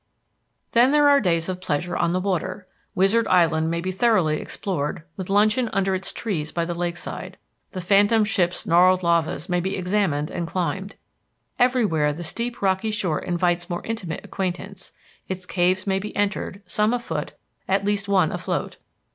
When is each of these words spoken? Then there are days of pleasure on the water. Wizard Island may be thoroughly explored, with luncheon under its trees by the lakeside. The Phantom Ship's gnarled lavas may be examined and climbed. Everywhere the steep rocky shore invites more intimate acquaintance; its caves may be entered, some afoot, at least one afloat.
Then 0.71 0.89
there 0.91 1.07
are 1.07 1.21
days 1.21 1.47
of 1.47 1.61
pleasure 1.61 1.95
on 1.95 2.11
the 2.11 2.19
water. 2.19 2.65
Wizard 2.95 3.27
Island 3.27 3.69
may 3.69 3.81
be 3.81 3.91
thoroughly 3.91 4.41
explored, 4.41 5.03
with 5.15 5.29
luncheon 5.29 5.69
under 5.73 5.93
its 5.93 6.11
trees 6.11 6.51
by 6.51 6.65
the 6.65 6.73
lakeside. 6.73 7.37
The 7.73 7.81
Phantom 7.81 8.23
Ship's 8.23 8.65
gnarled 8.65 9.03
lavas 9.03 9.47
may 9.47 9.59
be 9.59 9.75
examined 9.77 10.31
and 10.31 10.47
climbed. 10.47 10.95
Everywhere 11.59 12.13
the 12.13 12.23
steep 12.23 12.63
rocky 12.63 12.89
shore 12.89 13.19
invites 13.19 13.69
more 13.69 13.85
intimate 13.85 14.25
acquaintance; 14.25 14.91
its 15.27 15.45
caves 15.45 15.85
may 15.85 15.99
be 15.99 16.15
entered, 16.15 16.63
some 16.65 16.95
afoot, 16.95 17.33
at 17.67 17.85
least 17.85 18.07
one 18.09 18.31
afloat. 18.31 18.77